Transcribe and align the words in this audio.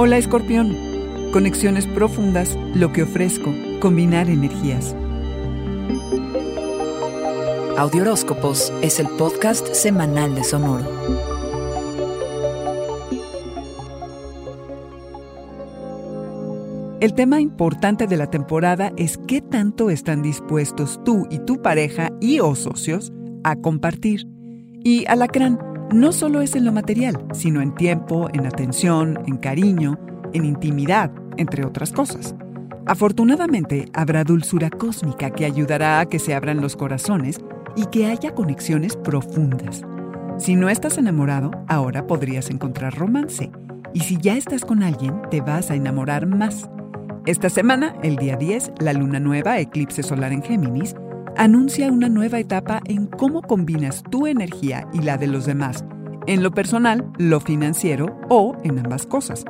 Hola 0.00 0.16
Escorpión. 0.16 0.76
Conexiones 1.32 1.88
profundas, 1.88 2.56
lo 2.72 2.92
que 2.92 3.02
ofrezco, 3.02 3.52
combinar 3.80 4.30
energías. 4.30 4.94
Audioróscopos 7.76 8.72
es 8.80 9.00
el 9.00 9.08
podcast 9.08 9.66
semanal 9.74 10.36
de 10.36 10.44
Sonoro. 10.44 10.84
El 17.00 17.14
tema 17.14 17.40
importante 17.40 18.06
de 18.06 18.16
la 18.16 18.30
temporada 18.30 18.92
es 18.96 19.18
qué 19.26 19.40
tanto 19.40 19.90
están 19.90 20.22
dispuestos 20.22 21.00
tú 21.04 21.26
y 21.28 21.40
tu 21.40 21.60
pareja 21.60 22.12
y 22.20 22.38
o 22.38 22.54
socios 22.54 23.12
a 23.42 23.56
compartir. 23.56 24.28
Y 24.84 25.06
Alacrán, 25.06 25.58
no 25.92 26.12
solo 26.12 26.42
es 26.42 26.54
en 26.54 26.64
lo 26.64 26.72
material, 26.72 27.24
sino 27.32 27.62
en 27.62 27.74
tiempo, 27.74 28.28
en 28.32 28.46
atención, 28.46 29.18
en 29.26 29.38
cariño, 29.38 29.98
en 30.32 30.44
intimidad, 30.44 31.10
entre 31.36 31.64
otras 31.64 31.92
cosas. 31.92 32.34
Afortunadamente, 32.86 33.86
habrá 33.92 34.24
dulzura 34.24 34.70
cósmica 34.70 35.30
que 35.30 35.44
ayudará 35.44 36.00
a 36.00 36.06
que 36.06 36.18
se 36.18 36.34
abran 36.34 36.60
los 36.60 36.76
corazones 36.76 37.40
y 37.76 37.86
que 37.86 38.06
haya 38.06 38.34
conexiones 38.34 38.96
profundas. 38.96 39.82
Si 40.38 40.56
no 40.56 40.68
estás 40.68 40.98
enamorado, 40.98 41.50
ahora 41.68 42.06
podrías 42.06 42.50
encontrar 42.50 42.94
romance. 42.94 43.50
Y 43.94 44.00
si 44.00 44.18
ya 44.18 44.36
estás 44.36 44.64
con 44.64 44.82
alguien, 44.82 45.20
te 45.30 45.40
vas 45.40 45.70
a 45.70 45.74
enamorar 45.74 46.26
más. 46.26 46.68
Esta 47.26 47.50
semana, 47.50 47.94
el 48.02 48.16
día 48.16 48.36
10, 48.36 48.72
la 48.80 48.92
luna 48.92 49.20
nueva, 49.20 49.58
eclipse 49.58 50.02
solar 50.02 50.32
en 50.32 50.42
Géminis, 50.42 50.94
anuncia 51.38 51.92
una 51.92 52.08
nueva 52.08 52.40
etapa 52.40 52.82
en 52.86 53.06
cómo 53.06 53.42
combinas 53.42 54.02
tu 54.10 54.26
energía 54.26 54.88
y 54.92 55.02
la 55.02 55.16
de 55.16 55.28
los 55.28 55.46
demás, 55.46 55.84
en 56.26 56.42
lo 56.42 56.50
personal, 56.50 57.10
lo 57.16 57.38
financiero 57.38 58.18
o 58.28 58.56
en 58.64 58.80
ambas 58.80 59.06
cosas. 59.06 59.44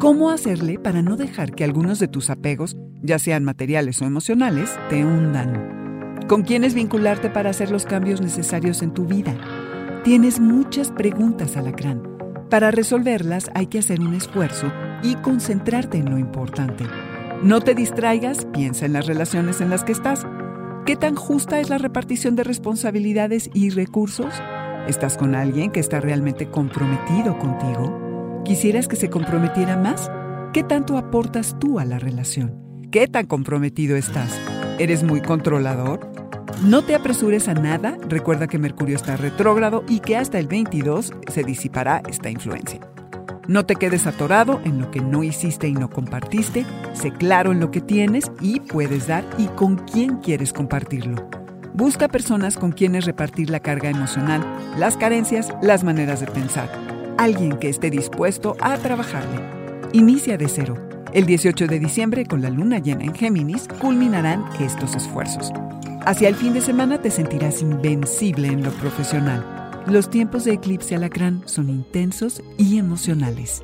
¿Cómo 0.00 0.30
hacerle 0.30 0.78
para 0.78 1.02
no 1.02 1.16
dejar 1.16 1.52
que 1.52 1.64
algunos 1.64 1.98
de 1.98 2.08
tus 2.08 2.30
apegos, 2.30 2.76
ya 3.02 3.18
sean 3.18 3.44
materiales 3.44 4.00
o 4.00 4.06
emocionales, 4.06 4.74
te 4.88 5.04
hundan? 5.04 6.18
¿Con 6.28 6.42
quiénes 6.42 6.72
vincularte 6.72 7.28
para 7.28 7.50
hacer 7.50 7.70
los 7.70 7.84
cambios 7.84 8.22
necesarios 8.22 8.80
en 8.80 8.94
tu 8.94 9.04
vida? 9.04 9.36
Tienes 10.04 10.40
muchas 10.40 10.90
preguntas, 10.90 11.58
Alacrán. 11.58 12.02
Para 12.48 12.70
resolverlas 12.70 13.50
hay 13.54 13.66
que 13.66 13.80
hacer 13.80 14.00
un 14.00 14.14
esfuerzo 14.14 14.72
y 15.02 15.14
concentrarte 15.16 15.98
en 15.98 16.10
lo 16.10 16.16
importante. 16.16 16.84
No 17.42 17.60
te 17.60 17.74
distraigas, 17.74 18.46
piensa 18.46 18.86
en 18.86 18.94
las 18.94 19.06
relaciones 19.06 19.60
en 19.60 19.68
las 19.68 19.84
que 19.84 19.92
estás 19.92 20.26
¿Qué 20.88 20.96
tan 20.96 21.16
justa 21.16 21.60
es 21.60 21.68
la 21.68 21.76
repartición 21.76 22.34
de 22.34 22.44
responsabilidades 22.44 23.50
y 23.52 23.68
recursos? 23.68 24.32
¿Estás 24.86 25.18
con 25.18 25.34
alguien 25.34 25.70
que 25.70 25.80
está 25.80 26.00
realmente 26.00 26.48
comprometido 26.48 27.38
contigo? 27.38 28.42
¿Quisieras 28.46 28.88
que 28.88 28.96
se 28.96 29.10
comprometiera 29.10 29.76
más? 29.76 30.10
¿Qué 30.54 30.62
tanto 30.62 30.96
aportas 30.96 31.58
tú 31.60 31.78
a 31.78 31.84
la 31.84 31.98
relación? 31.98 32.58
¿Qué 32.90 33.06
tan 33.06 33.26
comprometido 33.26 33.98
estás? 33.98 34.40
¿Eres 34.78 35.04
muy 35.04 35.20
controlador? 35.20 36.10
No 36.64 36.80
te 36.80 36.94
apresures 36.94 37.48
a 37.48 37.52
nada, 37.52 37.98
recuerda 38.08 38.46
que 38.46 38.58
Mercurio 38.58 38.96
está 38.96 39.18
retrógrado 39.18 39.84
y 39.90 40.00
que 40.00 40.16
hasta 40.16 40.38
el 40.38 40.48
22 40.48 41.12
se 41.30 41.44
disipará 41.44 42.00
esta 42.08 42.30
influencia. 42.30 42.80
No 43.48 43.64
te 43.64 43.76
quedes 43.76 44.06
atorado 44.06 44.60
en 44.66 44.78
lo 44.78 44.90
que 44.90 45.00
no 45.00 45.24
hiciste 45.24 45.68
y 45.68 45.72
no 45.72 45.88
compartiste. 45.88 46.66
Sé 46.92 47.12
claro 47.12 47.50
en 47.50 47.60
lo 47.60 47.70
que 47.70 47.80
tienes 47.80 48.30
y 48.42 48.60
puedes 48.60 49.06
dar 49.06 49.24
y 49.38 49.46
con 49.46 49.76
quién 49.76 50.16
quieres 50.16 50.52
compartirlo. 50.52 51.30
Busca 51.72 52.08
personas 52.08 52.58
con 52.58 52.72
quienes 52.72 53.06
repartir 53.06 53.48
la 53.48 53.60
carga 53.60 53.88
emocional, 53.88 54.44
las 54.76 54.98
carencias, 54.98 55.50
las 55.62 55.82
maneras 55.82 56.20
de 56.20 56.26
pensar. 56.26 56.68
Alguien 57.16 57.58
que 57.58 57.70
esté 57.70 57.88
dispuesto 57.88 58.54
a 58.60 58.76
trabajarle. 58.76 59.40
Inicia 59.94 60.36
de 60.36 60.48
cero. 60.48 60.76
El 61.14 61.24
18 61.24 61.68
de 61.68 61.78
diciembre, 61.78 62.26
con 62.26 62.42
la 62.42 62.50
luna 62.50 62.80
llena 62.80 63.04
en 63.04 63.14
Géminis, 63.14 63.66
culminarán 63.80 64.44
estos 64.60 64.94
esfuerzos. 64.94 65.52
Hacia 66.04 66.28
el 66.28 66.34
fin 66.34 66.52
de 66.52 66.60
semana 66.60 67.00
te 67.00 67.10
sentirás 67.10 67.62
invencible 67.62 68.48
en 68.48 68.62
lo 68.62 68.72
profesional 68.72 69.67
los 69.90 70.10
tiempos 70.10 70.44
de 70.44 70.54
eclipse 70.54 70.94
alacrán 70.94 71.42
son 71.46 71.70
intensos 71.70 72.42
y 72.56 72.78
emocionales. 72.78 73.62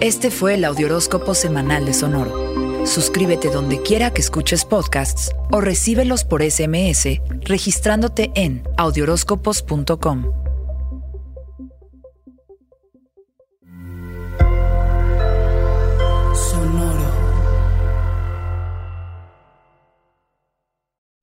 Este 0.00 0.30
fue 0.30 0.54
el 0.54 0.64
Audioróscopo 0.64 1.34
Semanal 1.34 1.84
de 1.84 1.94
Sonoro. 1.94 2.86
Suscríbete 2.86 3.48
donde 3.50 3.80
quiera 3.82 4.10
que 4.10 4.20
escuches 4.20 4.64
podcasts 4.64 5.30
o 5.52 5.60
recíbelos 5.60 6.24
por 6.24 6.42
SMS 6.42 7.20
registrándote 7.44 8.32
en 8.34 8.64
audioróscopos.com. 8.76 10.41